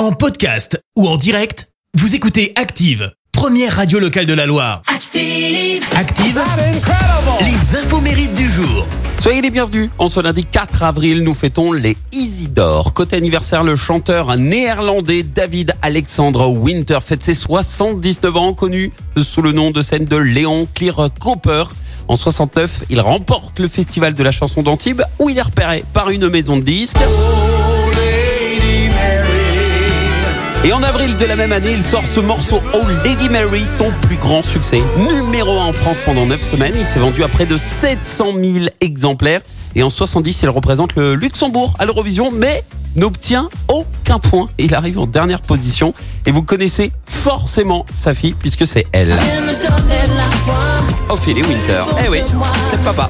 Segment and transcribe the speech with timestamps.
[0.00, 4.80] En podcast ou en direct, vous écoutez Active, première radio locale de la Loire.
[4.86, 5.84] Active.
[5.94, 6.40] Active,
[7.40, 8.86] les infos mérites du jour.
[9.18, 9.90] Soyez les bienvenus.
[9.98, 12.94] En ce lundi 4 avril, nous fêtons les Isidore.
[12.94, 19.52] Côté anniversaire, le chanteur néerlandais David Alexandre Winter fête ses 79 ans, connu sous le
[19.52, 21.64] nom de scène de Léon Clear Cooper.
[22.08, 26.08] En 69, il remporte le festival de la chanson d'Antibes où il est repéré par
[26.08, 26.96] une maison de disques.
[30.62, 33.90] Et en avril de la même année, il sort ce morceau Oh Lady Mary, son
[34.02, 34.82] plus grand succès.
[34.98, 38.66] Numéro 1 en France pendant 9 semaines, il s'est vendu à près de 700 000
[38.82, 39.40] exemplaires.
[39.74, 42.62] Et en 70, il représente le Luxembourg à l'Eurovision, mais
[42.94, 44.50] n'obtient aucun point.
[44.58, 45.94] Il arrive en dernière position.
[46.26, 49.16] Et vous connaissez forcément sa fille, puisque c'est elle.
[51.08, 51.84] Ophélie Winter.
[52.04, 52.18] Eh oui,
[52.66, 53.08] c'est papa.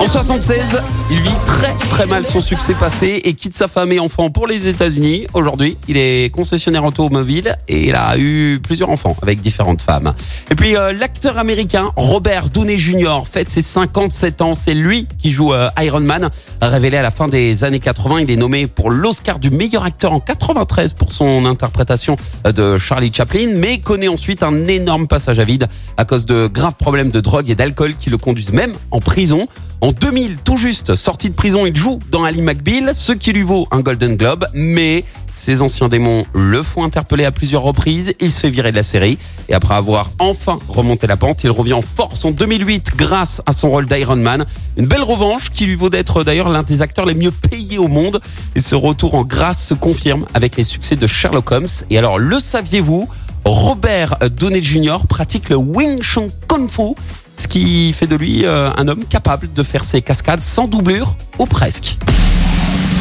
[0.00, 4.00] En 76, il vit très très mal son succès passé et quitte sa femme et
[4.00, 5.26] enfants pour les États-Unis.
[5.32, 10.12] Aujourd'hui, il est concessionnaire automobile et il a eu plusieurs enfants avec différentes femmes.
[10.50, 13.22] Et puis euh, l'acteur américain Robert Downey Jr.
[13.30, 14.54] fête ses 57 ans.
[14.54, 16.28] C'est lui qui joue euh, Iron Man.
[16.60, 20.12] Révélé à la fin des années 80, il est nommé pour l'Oscar du meilleur acteur
[20.12, 25.38] en 93 pour son interprétation euh, de Charlie Chaplin, mais connaît ensuite un énorme passage
[25.38, 28.72] à vide à cause de graves problèmes de drogue et d'alcool qui le conduisent même
[28.90, 29.46] en prison.
[29.84, 33.42] En 2000, tout juste sorti de prison, il joue dans Ali McBeal, ce qui lui
[33.42, 38.32] vaut un Golden Globe, mais ses anciens démons le font interpeller à plusieurs reprises, il
[38.32, 39.18] se fait virer de la série,
[39.50, 43.52] et après avoir enfin remonté la pente, il revient en force en 2008 grâce à
[43.52, 44.46] son rôle d'Iron Man.
[44.78, 47.88] Une belle revanche qui lui vaut d'être d'ailleurs l'un des acteurs les mieux payés au
[47.88, 48.22] monde,
[48.54, 51.68] et ce retour en grâce se confirme avec les succès de Sherlock Holmes.
[51.90, 53.06] Et alors, le saviez-vous?
[53.44, 55.00] Robert Downey Jr.
[55.06, 56.94] pratique le Wing Chun Kung Fu
[57.36, 61.16] ce qui fait de lui euh, un homme capable de faire ses cascades sans doublure
[61.38, 61.96] ou presque.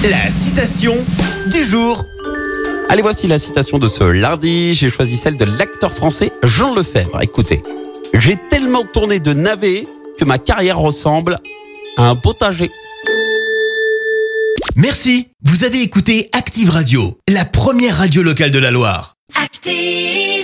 [0.10, 0.94] La citation
[1.52, 2.04] du jour.
[2.90, 4.74] Allez, voici la citation de ce lundi.
[4.74, 7.22] J'ai choisi celle de l'acteur français Jean Lefebvre.
[7.22, 7.64] Écoutez,
[8.14, 9.86] j'ai tellement tourné de navets
[10.20, 11.40] que ma carrière ressemble
[11.98, 12.70] à un potager.
[14.76, 19.16] Merci, vous avez écouté Active Radio, la première radio locale de la Loire.
[19.42, 20.43] Active.